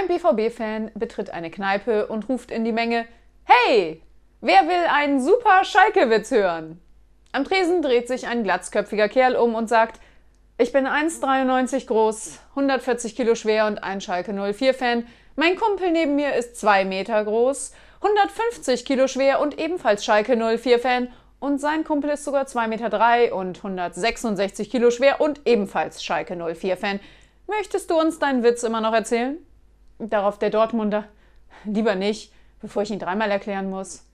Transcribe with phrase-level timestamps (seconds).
[0.00, 3.04] Ein BVB-Fan betritt eine Kneipe und ruft in die Menge:
[3.44, 4.00] Hey,
[4.40, 6.80] wer will einen super Schalke-Witz hören?
[7.32, 10.00] Am Tresen dreht sich ein glatzköpfiger Kerl um und sagt:
[10.56, 15.06] Ich bin 1,93 groß, 140 Kilo schwer und ein Schalke 04-Fan.
[15.36, 21.12] Mein Kumpel neben mir ist 2 Meter groß, 150 Kilo schwer und ebenfalls Schalke 04-Fan.
[21.40, 27.00] Und sein Kumpel ist sogar 2,3 Meter und 166 Kilo schwer und ebenfalls Schalke 04-Fan.
[27.46, 29.36] Möchtest du uns deinen Witz immer noch erzählen?
[30.00, 31.04] Darauf der Dortmunder.
[31.64, 34.09] Lieber nicht, bevor ich ihn dreimal erklären muss.